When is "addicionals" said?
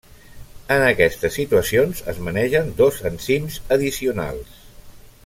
3.77-4.57